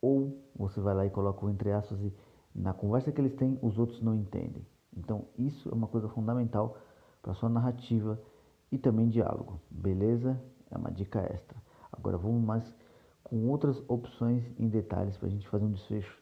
ou 0.00 0.42
você 0.54 0.80
vai 0.80 0.94
lá 0.94 1.06
e 1.06 1.10
coloca 1.10 1.44
o 1.44 1.50
entre 1.50 1.72
aspas 1.72 2.00
e 2.00 2.12
na 2.56 2.72
conversa 2.72 3.12
que 3.12 3.20
eles 3.20 3.34
têm 3.34 3.58
os 3.60 3.78
outros 3.78 4.00
não 4.00 4.14
entendem. 4.14 4.66
Então 4.96 5.26
isso 5.38 5.68
é 5.68 5.74
uma 5.74 5.86
coisa 5.86 6.08
fundamental 6.08 6.78
para 7.22 7.34
sua 7.34 7.50
narrativa 7.50 8.18
e 8.72 8.78
também 8.78 9.08
diálogo. 9.08 9.60
Beleza? 9.70 10.40
É 10.70 10.78
uma 10.78 10.90
dica 10.90 11.20
extra. 11.20 11.56
Agora 11.92 12.16
vamos 12.16 12.42
mais 12.42 12.74
com 13.22 13.48
outras 13.48 13.82
opções 13.88 14.42
em 14.58 14.68
detalhes 14.68 15.16
para 15.18 15.28
a 15.28 15.30
gente 15.30 15.46
fazer 15.48 15.64
um 15.64 15.72
desfecho 15.72 16.18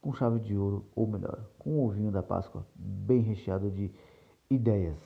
com 0.00 0.12
chave 0.12 0.40
de 0.40 0.56
ouro, 0.56 0.84
ou 0.96 1.06
melhor, 1.06 1.44
com 1.58 1.70
um 1.78 1.84
ovinho 1.86 2.10
da 2.10 2.22
Páscoa 2.22 2.66
bem 2.74 3.20
recheado 3.20 3.70
de 3.70 3.90
ideias. 4.50 4.98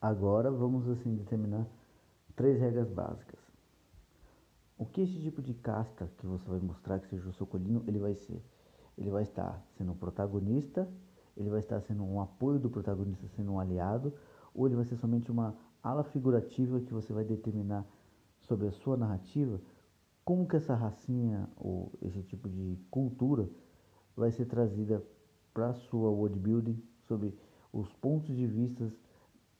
Agora 0.00 0.50
vamos 0.50 0.86
assim 0.88 1.16
determinar 1.16 1.66
três 2.36 2.60
regras 2.60 2.88
básicas. 2.90 3.40
O 4.78 4.84
que 4.84 5.00
esse 5.00 5.20
tipo 5.20 5.42
de 5.42 5.54
casta 5.54 6.06
que 6.18 6.26
você 6.26 6.48
vai 6.48 6.60
mostrar 6.60 7.00
que 7.00 7.08
seja 7.08 7.28
o 7.28 7.32
seu 7.32 7.46
colinho, 7.46 7.82
ele 7.86 7.98
vai 7.98 8.14
ser? 8.14 8.40
Ele 8.96 9.10
vai 9.10 9.22
estar 9.22 9.62
sendo 9.76 9.94
protagonista 9.94 10.88
ele 11.36 11.50
vai 11.50 11.60
estar 11.60 11.80
sendo 11.82 12.02
um 12.02 12.20
apoio 12.20 12.58
do 12.58 12.70
protagonista, 12.70 13.28
sendo 13.28 13.52
um 13.52 13.60
aliado, 13.60 14.12
ou 14.54 14.66
ele 14.66 14.74
vai 14.74 14.86
ser 14.86 14.96
somente 14.96 15.30
uma 15.30 15.54
ala 15.82 16.02
figurativa 16.02 16.80
que 16.80 16.92
você 16.92 17.12
vai 17.12 17.24
determinar 17.24 17.86
sobre 18.40 18.66
a 18.66 18.72
sua 18.72 18.96
narrativa, 18.96 19.60
como 20.24 20.48
que 20.48 20.56
essa 20.56 20.74
racinha 20.74 21.48
ou 21.56 21.92
esse 22.00 22.22
tipo 22.22 22.48
de 22.48 22.78
cultura 22.90 23.48
vai 24.16 24.32
ser 24.32 24.46
trazida 24.46 25.04
para 25.52 25.68
a 25.68 25.74
sua 25.74 26.10
world 26.10 26.38
building, 26.38 26.82
sobre 27.06 27.36
os 27.72 27.92
pontos 27.94 28.34
de 28.34 28.46
vista 28.46 28.90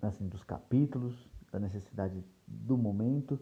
assim, 0.00 0.26
dos 0.28 0.42
capítulos, 0.42 1.14
da 1.56 1.60
necessidade 1.60 2.22
do 2.46 2.76
momento, 2.76 3.40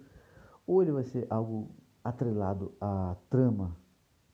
ou 0.67 0.83
ele 0.83 0.93
vai 0.93 1.03
ser 1.05 1.27
algo 1.29 1.69
atrelado 2.03 2.73
à 2.81 3.17
trama 3.29 3.77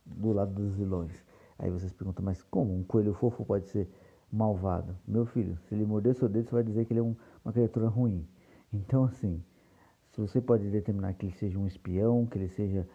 do 0.05 0.33
lado 0.33 0.53
dos 0.53 0.75
vilões. 0.75 1.13
Aí 1.59 1.71
vocês 1.71 1.93
perguntam, 1.93 2.25
mas 2.25 2.43
como 2.43 2.77
um 2.77 2.85
coelho 2.85 3.15
fofo 3.15 3.45
pode 3.45 3.69
ser 3.69 3.89
malvado? 4.31 4.97
Meu 5.07 5.25
filho, 5.25 5.59
se 5.67 5.75
ele 5.75 5.85
morder 5.85 6.15
seu 6.15 6.29
dedo, 6.29 6.47
você 6.49 6.55
vai 6.55 6.63
dizer 6.63 6.85
que 6.85 6.93
ele 6.93 7.01
é 7.01 7.03
um, 7.03 7.17
uma 7.45 7.53
criatura 7.53 7.89
ruim. 7.89 8.27
Então, 8.73 9.05
assim, 9.05 9.43
se 10.11 10.21
você 10.21 10.41
pode 10.41 10.69
determinar 10.71 11.15
que 11.15 11.27
ele 11.27 11.35
seja 11.35 11.59
um 11.59 11.67
espião, 11.67 12.27
que 12.27 12.39
ele 12.39 12.49
seja 12.49 12.87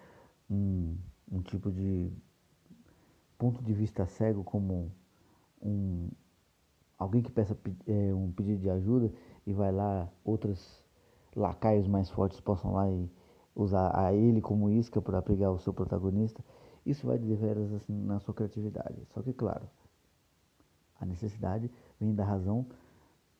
um, 0.50 0.96
um 1.32 1.42
tipo 1.42 1.72
de 1.72 2.12
ponto 3.38 3.64
de 3.64 3.74
vista 3.74 4.06
cego, 4.06 4.44
como 4.44 4.92
um, 5.62 6.10
alguém 6.98 7.22
que 7.22 7.32
peça 7.32 7.58
é, 7.88 8.14
um 8.14 8.32
pedido 8.32 8.62
de 8.62 8.70
ajuda 8.70 9.12
e 9.46 9.54
vai 9.54 9.72
lá, 9.72 10.10
outros 10.24 10.84
lacaios 11.36 11.88
mais 11.88 12.10
fortes 12.10 12.40
possam 12.40 12.74
lá 12.74 12.90
e 12.90 13.10
usar 13.56 13.98
a 13.98 14.14
ele 14.14 14.42
como 14.42 14.70
isca 14.70 15.02
para 15.02 15.22
pegar 15.22 15.52
o 15.52 15.60
seu 15.60 15.74
protagonista. 15.74 16.44
Isso 16.86 17.08
vai 17.08 17.18
de 17.18 17.34
veras 17.36 17.72
assim, 17.74 17.94
na 17.94 18.20
sua 18.20 18.34
criatividade. 18.34 18.96
Só 19.14 19.22
que, 19.22 19.34
claro, 19.34 19.68
a 21.00 21.06
necessidade 21.06 21.70
vem 22.00 22.14
da 22.14 22.24
razão 22.24 22.66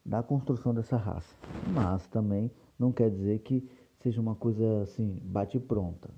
da 0.06 0.22
construção 0.22 0.74
dessa 0.74 0.98
raça. 0.98 1.36
Mas 1.74 2.08
também 2.08 2.52
não 2.78 2.92
quer 2.92 3.10
dizer 3.10 3.40
que 3.40 3.68
seja 4.00 4.22
uma 4.22 4.36
coisa 4.36 4.84
assim, 4.84 5.20
bate 5.24 5.60
pronta. 5.60 6.10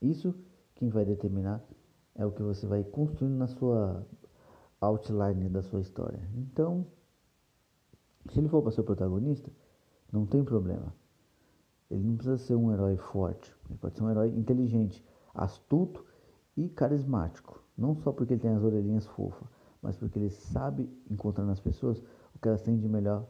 Isso 0.00 0.34
quem 0.74 0.88
vai 0.88 1.04
determinar 1.04 1.62
é 2.14 2.24
o 2.24 2.32
que 2.32 2.42
você 2.42 2.66
vai 2.66 2.82
construindo 2.82 3.36
na 3.36 3.46
sua 3.46 4.06
outline 4.84 5.48
da 5.48 5.62
sua 5.62 5.80
história. 5.80 6.20
Então, 6.34 6.86
se 8.30 8.38
ele 8.38 8.48
for 8.48 8.62
para 8.62 8.72
ser 8.72 8.80
o 8.80 8.84
protagonista, 8.84 9.50
não 10.12 10.26
tem 10.26 10.44
problema. 10.44 10.94
Ele 11.90 12.02
não 12.02 12.16
precisa 12.16 12.38
ser 12.38 12.54
um 12.54 12.72
herói 12.72 12.96
forte, 12.96 13.54
ele 13.68 13.78
pode 13.78 13.96
ser 13.96 14.02
um 14.02 14.10
herói 14.10 14.28
inteligente, 14.30 15.04
astuto 15.34 16.04
e 16.56 16.68
carismático. 16.68 17.62
Não 17.76 17.96
só 17.96 18.12
porque 18.12 18.34
ele 18.34 18.40
tem 18.40 18.52
as 18.52 18.62
orelhinhas 18.62 19.06
fofas, 19.06 19.48
mas 19.82 19.96
porque 19.96 20.18
ele 20.18 20.30
sabe 20.30 20.88
encontrar 21.10 21.44
nas 21.44 21.60
pessoas 21.60 22.02
o 22.34 22.38
que 22.38 22.48
elas 22.48 22.62
têm 22.62 22.78
de 22.78 22.88
melhor 22.88 23.26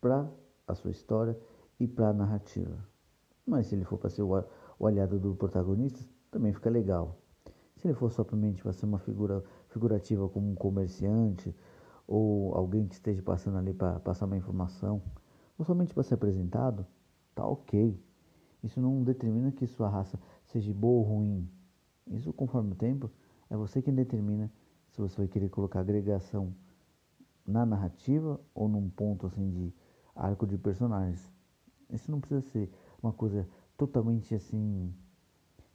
para 0.00 0.30
a 0.66 0.74
sua 0.74 0.90
história 0.90 1.38
e 1.80 1.86
para 1.86 2.10
a 2.10 2.12
narrativa. 2.12 2.78
Mas 3.46 3.66
se 3.66 3.74
ele 3.74 3.84
for 3.84 3.98
para 3.98 4.10
ser 4.10 4.22
o, 4.22 4.44
o 4.78 4.86
aliado 4.86 5.18
do 5.18 5.34
protagonista, 5.34 6.04
também 6.30 6.52
fica 6.52 6.70
legal. 6.70 7.18
Se 7.76 7.88
ele 7.88 7.94
for 7.94 8.10
somente 8.10 8.62
para 8.62 8.72
ser 8.72 8.86
uma 8.86 8.98
figura 8.98 9.42
figurativa 9.78 10.28
como 10.28 10.50
um 10.50 10.54
comerciante 10.56 11.54
ou 12.06 12.54
alguém 12.54 12.86
que 12.88 12.94
esteja 12.94 13.22
passando 13.22 13.58
ali 13.58 13.72
para 13.72 14.00
passar 14.00 14.26
uma 14.26 14.36
informação, 14.36 15.00
ou 15.56 15.64
somente 15.64 15.94
para 15.94 16.02
ser 16.02 16.14
apresentado, 16.14 16.84
tá 17.34 17.46
ok. 17.46 17.98
Isso 18.62 18.80
não 18.80 19.04
determina 19.04 19.52
que 19.52 19.66
sua 19.66 19.88
raça 19.88 20.18
seja 20.46 20.72
boa 20.74 20.98
ou 20.98 21.02
ruim. 21.02 21.48
Isso, 22.06 22.32
conforme 22.32 22.72
o 22.72 22.74
tempo, 22.74 23.10
é 23.48 23.56
você 23.56 23.80
quem 23.80 23.94
determina 23.94 24.50
se 24.88 25.00
você 25.00 25.16
vai 25.18 25.28
querer 25.28 25.48
colocar 25.50 25.80
agregação 25.80 26.54
na 27.46 27.64
narrativa 27.64 28.40
ou 28.54 28.68
num 28.68 28.88
ponto 28.88 29.26
assim 29.26 29.50
de 29.50 29.72
arco 30.14 30.46
de 30.46 30.58
personagens. 30.58 31.30
Isso 31.90 32.10
não 32.10 32.20
precisa 32.20 32.40
ser 32.40 32.70
uma 33.02 33.12
coisa 33.12 33.46
totalmente 33.76 34.34
assim 34.34 34.92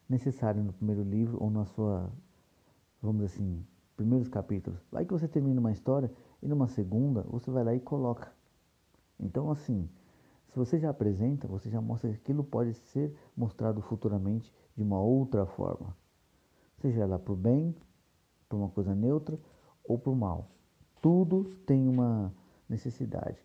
necessária 0.09 0.61
no 0.61 0.73
primeiro 0.73 1.03
livro 1.03 1.37
ou 1.41 1.49
na 1.49 1.65
sua, 1.65 2.11
vamos 3.01 3.23
dizer 3.23 3.35
assim, 3.35 3.65
primeiros 3.95 4.27
capítulos. 4.27 4.79
Vai 4.91 5.05
que 5.05 5.11
você 5.11 5.27
termina 5.27 5.59
uma 5.59 5.71
história 5.71 6.11
e 6.41 6.47
numa 6.47 6.67
segunda 6.67 7.21
você 7.23 7.49
vai 7.51 7.63
lá 7.63 7.73
e 7.73 7.79
coloca. 7.79 8.31
Então 9.19 9.51
assim, 9.51 9.89
se 10.49 10.57
você 10.57 10.77
já 10.77 10.89
apresenta, 10.89 11.47
você 11.47 11.69
já 11.69 11.81
mostra 11.81 12.09
que 12.09 12.15
aquilo 12.15 12.43
pode 12.43 12.73
ser 12.73 13.15
mostrado 13.35 13.81
futuramente 13.81 14.53
de 14.75 14.83
uma 14.83 15.01
outra 15.01 15.45
forma. 15.45 15.95
Seja 16.77 17.01
ela 17.01 17.17
para 17.17 17.33
o 17.33 17.35
bem, 17.35 17.75
para 18.47 18.57
uma 18.57 18.69
coisa 18.69 18.93
neutra 18.93 19.39
ou 19.83 19.97
para 19.97 20.11
o 20.11 20.15
mal. 20.15 20.51
Tudo 21.01 21.45
tem 21.65 21.87
uma 21.87 22.33
necessidade 22.69 23.39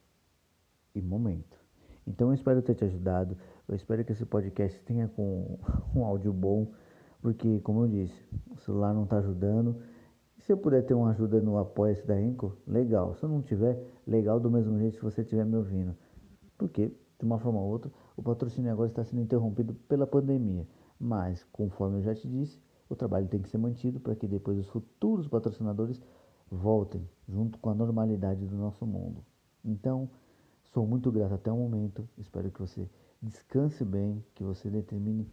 e 0.94 1.00
momento. 1.00 1.58
Então 2.06 2.28
eu 2.28 2.34
espero 2.34 2.62
ter 2.62 2.74
te 2.74 2.84
ajudado. 2.84 3.36
Eu 3.68 3.74
espero 3.74 4.04
que 4.04 4.12
esse 4.12 4.24
podcast 4.24 4.80
tenha 4.82 5.08
com 5.08 5.58
um 5.94 6.04
áudio 6.04 6.32
bom, 6.32 6.72
porque 7.20 7.60
como 7.60 7.84
eu 7.84 7.88
disse, 7.88 8.28
o 8.50 8.56
celular 8.58 8.94
não 8.94 9.04
está 9.04 9.18
ajudando. 9.18 9.76
Se 10.48 10.52
eu 10.54 10.56
puder 10.56 10.82
ter 10.82 10.94
uma 10.94 11.10
ajuda 11.10 11.42
no 11.42 11.58
apoia-se 11.58 12.06
da 12.06 12.18
Enco, 12.18 12.56
legal. 12.66 13.14
Se 13.14 13.22
eu 13.22 13.28
não 13.28 13.42
tiver, 13.42 13.84
legal 14.06 14.40
do 14.40 14.50
mesmo 14.50 14.78
jeito 14.78 14.96
se 14.96 15.02
você 15.02 15.20
estiver 15.20 15.44
me 15.44 15.54
ouvindo. 15.54 15.94
Porque, 16.56 16.88
de 16.88 17.26
uma 17.26 17.38
forma 17.38 17.60
ou 17.60 17.68
outra, 17.68 17.92
o 18.16 18.22
patrocínio 18.22 18.72
agora 18.72 18.88
está 18.88 19.04
sendo 19.04 19.20
interrompido 19.20 19.74
pela 19.86 20.06
pandemia. 20.06 20.66
Mas, 20.98 21.44
conforme 21.52 21.98
eu 21.98 22.02
já 22.02 22.14
te 22.14 22.26
disse, 22.26 22.58
o 22.88 22.96
trabalho 22.96 23.28
tem 23.28 23.42
que 23.42 23.50
ser 23.50 23.58
mantido 23.58 24.00
para 24.00 24.16
que 24.16 24.26
depois 24.26 24.58
os 24.58 24.68
futuros 24.68 25.28
patrocinadores 25.28 26.00
voltem 26.50 27.06
junto 27.28 27.58
com 27.58 27.68
a 27.68 27.74
normalidade 27.74 28.46
do 28.46 28.56
nosso 28.56 28.86
mundo. 28.86 29.22
Então, 29.62 30.08
Sou 30.72 30.86
muito 30.86 31.10
grato 31.10 31.34
até 31.34 31.50
o 31.50 31.56
momento. 31.56 32.08
Espero 32.18 32.50
que 32.50 32.60
você 32.60 32.88
descanse 33.22 33.84
bem, 33.84 34.24
que 34.34 34.44
você 34.44 34.68
determine 34.68 35.26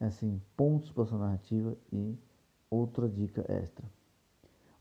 assim 0.00 0.40
pontos 0.56 0.90
para 0.90 1.04
sua 1.04 1.18
narrativa 1.18 1.76
e 1.92 2.18
outra 2.70 3.08
dica 3.08 3.44
extra. 3.48 3.84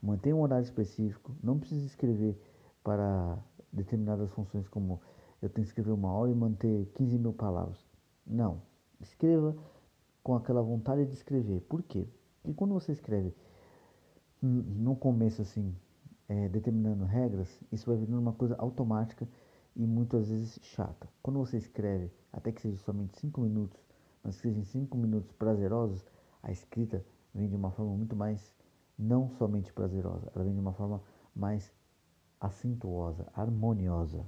Mantenha 0.01 0.35
um 0.35 0.41
horário 0.41 0.63
específico. 0.63 1.35
Não 1.43 1.57
precisa 1.59 1.85
escrever 1.85 2.39
para 2.83 3.37
determinadas 3.71 4.31
funções 4.31 4.67
como 4.67 5.01
eu 5.41 5.49
tenho 5.49 5.65
que 5.65 5.71
escrever 5.71 5.91
uma 5.91 6.11
hora 6.11 6.31
e 6.31 6.35
manter 6.35 6.85
15 6.95 7.17
mil 7.17 7.33
palavras. 7.33 7.77
Não. 8.25 8.61
Escreva 8.99 9.55
com 10.23 10.35
aquela 10.35 10.61
vontade 10.61 11.05
de 11.05 11.13
escrever. 11.13 11.61
Por 11.61 11.83
quê? 11.83 12.07
Porque 12.41 12.55
quando 12.55 12.73
você 12.73 12.91
escreve 12.91 13.33
no 14.41 14.95
começo 14.95 15.41
assim, 15.41 15.75
é, 16.27 16.47
determinando 16.49 17.05
regras, 17.05 17.49
isso 17.71 17.85
vai 17.85 17.97
virando 17.97 18.19
uma 18.19 18.33
coisa 18.33 18.55
automática 18.57 19.27
e 19.75 19.85
muitas 19.85 20.29
vezes 20.29 20.59
chata. 20.61 21.07
Quando 21.21 21.39
você 21.39 21.57
escreve, 21.57 22.11
até 22.31 22.51
que 22.51 22.61
seja 22.61 22.77
somente 22.77 23.17
5 23.19 23.39
minutos, 23.41 23.79
mas 24.23 24.35
que 24.35 24.41
sejam 24.43 24.63
5 24.63 24.97
minutos 24.97 25.31
prazerosos, 25.33 26.03
a 26.41 26.51
escrita 26.51 27.05
vem 27.33 27.47
de 27.47 27.55
uma 27.55 27.71
forma 27.71 27.93
muito 27.95 28.15
mais, 28.15 28.51
não 28.97 29.29
somente 29.31 29.71
prazerosa, 29.71 30.31
ela 30.33 30.43
vem 30.43 30.53
de 30.53 30.59
uma 30.59 30.73
forma 30.73 31.01
mais 31.35 31.71
acentuosa, 32.39 33.27
harmoniosa. 33.33 34.25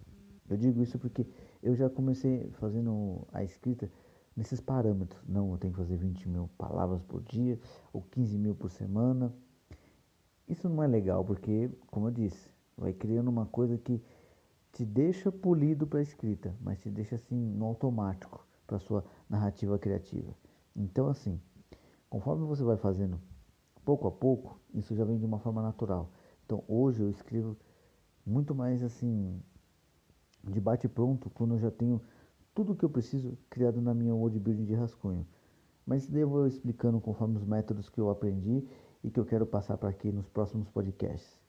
Eu 0.49 0.57
digo 0.57 0.81
isso 0.81 0.97
porque 0.97 1.27
eu 1.61 1.75
já 1.75 1.89
comecei 1.89 2.49
fazendo 2.59 3.27
a 3.31 3.43
escrita 3.43 3.91
nesses 4.35 4.59
parâmetros. 4.59 5.21
Não, 5.27 5.51
eu 5.51 5.57
tenho 5.57 5.73
que 5.73 5.79
fazer 5.79 5.97
20 5.97 6.27
mil 6.29 6.49
palavras 6.57 7.01
por 7.03 7.21
dia 7.23 7.59
ou 7.93 8.01
15 8.01 8.37
mil 8.37 8.55
por 8.55 8.71
semana. 8.71 9.33
Isso 10.47 10.67
não 10.67 10.81
é 10.81 10.87
legal 10.87 11.23
porque, 11.23 11.69
como 11.87 12.07
eu 12.07 12.11
disse, 12.11 12.49
vai 12.77 12.93
criando 12.93 13.27
uma 13.27 13.45
coisa 13.45 13.77
que 13.77 14.01
te 14.71 14.85
deixa 14.85 15.31
polido 15.31 15.85
para 15.85 15.99
a 15.99 16.03
escrita, 16.03 16.55
mas 16.61 16.79
te 16.79 16.89
deixa 16.89 17.15
assim 17.15 17.35
no 17.35 17.65
automático 17.65 18.47
para 18.65 18.79
sua 18.79 19.03
narrativa 19.29 19.77
criativa. 19.77 20.33
Então 20.75 21.07
assim, 21.07 21.39
conforme 22.09 22.45
você 22.45 22.63
vai 22.63 22.77
fazendo 22.77 23.19
pouco 23.85 24.07
a 24.07 24.11
pouco, 24.11 24.59
isso 24.73 24.95
já 24.95 25.03
vem 25.03 25.17
de 25.17 25.25
uma 25.25 25.39
forma 25.39 25.61
natural. 25.61 26.11
Então 26.45 26.63
hoje 26.67 27.01
eu 27.01 27.09
escrevo 27.09 27.55
muito 28.25 28.53
mais 28.53 28.83
assim 28.83 29.41
de 30.43 30.59
bate 30.59 30.87
pronto 30.87 31.29
quando 31.29 31.55
eu 31.55 31.59
já 31.59 31.71
tenho 31.71 32.01
tudo 32.53 32.73
o 32.73 32.75
que 32.75 32.83
eu 32.83 32.89
preciso 32.89 33.37
criado 33.49 33.81
na 33.81 33.93
minha 33.93 34.13
word 34.13 34.39
building 34.39 34.65
de 34.65 34.73
rascunho. 34.73 35.25
Mas 35.85 36.07
vou 36.07 36.45
explicando 36.45 36.99
conforme 36.99 37.37
os 37.37 37.43
métodos 37.43 37.89
que 37.89 37.99
eu 37.99 38.09
aprendi 38.09 38.67
e 39.03 39.09
que 39.09 39.19
eu 39.19 39.25
quero 39.25 39.45
passar 39.45 39.77
para 39.77 39.89
aqui 39.89 40.11
nos 40.11 40.27
próximos 40.27 40.69
podcasts. 40.69 41.39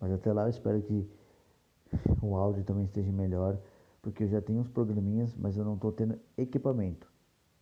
Mas 0.00 0.12
até 0.12 0.32
lá 0.32 0.44
eu 0.44 0.50
espero 0.50 0.80
que 0.82 1.08
o 2.22 2.36
áudio 2.36 2.62
também 2.64 2.84
esteja 2.84 3.10
melhor, 3.10 3.58
porque 4.02 4.24
eu 4.24 4.28
já 4.28 4.40
tenho 4.40 4.60
uns 4.60 4.68
programinhas, 4.68 5.34
mas 5.36 5.56
eu 5.56 5.64
não 5.64 5.74
estou 5.74 5.90
tendo 5.90 6.18
equipamento, 6.36 7.10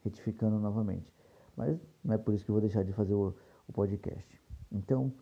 retificando 0.05 0.59
novamente. 0.59 1.11
Mas 1.57 1.79
não 2.05 2.15
é 2.15 2.19
por 2.19 2.35
isso 2.35 2.45
que 2.45 2.51
eu 2.51 2.55
vou 2.55 2.61
deixar 2.61 2.83
de 2.83 2.93
fazer 2.93 3.15
o, 3.15 3.35
o 3.69 3.73
podcast. 3.73 4.41
Então, 4.71 5.13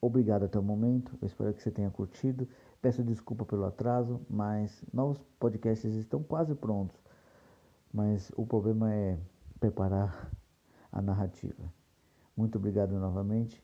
obrigado 0.00 0.44
até 0.44 0.58
o 0.58 0.62
momento, 0.62 1.16
eu 1.20 1.26
espero 1.26 1.52
que 1.54 1.62
você 1.62 1.70
tenha 1.70 1.90
curtido. 1.90 2.48
Peço 2.80 3.02
desculpa 3.02 3.44
pelo 3.44 3.64
atraso, 3.64 4.20
mas 4.28 4.84
novos 4.92 5.18
podcasts 5.38 5.94
estão 5.94 6.22
quase 6.22 6.54
prontos. 6.54 7.00
Mas 7.92 8.30
o 8.36 8.46
problema 8.46 8.92
é 8.92 9.18
preparar 9.58 10.30
a 10.92 11.00
narrativa. 11.00 11.72
Muito 12.36 12.58
obrigado 12.58 12.98
novamente. 12.98 13.62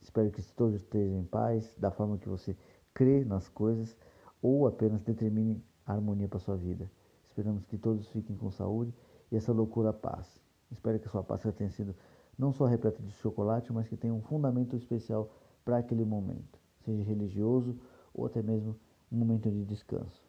Espero 0.00 0.30
que 0.30 0.42
todos 0.54 0.76
estejam 0.76 1.18
em 1.18 1.24
paz, 1.24 1.74
da 1.76 1.90
forma 1.90 2.18
que 2.18 2.28
você 2.28 2.56
crê 2.94 3.24
nas 3.24 3.48
coisas 3.48 3.96
ou 4.40 4.66
apenas 4.66 5.02
determine 5.02 5.62
a 5.84 5.92
harmonia 5.92 6.28
para 6.28 6.38
sua 6.38 6.56
vida. 6.56 6.90
Esperamos 7.26 7.64
que 7.66 7.76
todos 7.76 8.08
fiquem 8.08 8.36
com 8.36 8.50
saúde 8.50 8.94
e 9.30 9.36
essa 9.36 9.52
loucura 9.52 9.92
passe. 9.92 10.40
Espero 10.70 10.98
que 10.98 11.08
sua 11.08 11.22
Páscoa 11.22 11.52
tenha 11.52 11.70
sido 11.70 11.94
não 12.38 12.52
só 12.52 12.66
repleta 12.66 13.02
de 13.02 13.12
chocolate, 13.14 13.72
mas 13.72 13.88
que 13.88 13.96
tenha 13.96 14.14
um 14.14 14.22
fundamento 14.22 14.76
especial 14.76 15.30
para 15.64 15.78
aquele 15.78 16.04
momento, 16.04 16.58
seja 16.84 17.02
religioso 17.02 17.76
ou 18.14 18.26
até 18.26 18.42
mesmo 18.42 18.76
um 19.10 19.16
momento 19.16 19.50
de 19.50 19.64
descanso. 19.64 20.22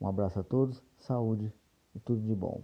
Um 0.00 0.06
abraço 0.06 0.38
a 0.38 0.42
todos, 0.42 0.82
saúde 0.98 1.52
e 1.94 2.00
tudo 2.00 2.20
de 2.20 2.34
bom. 2.34 2.62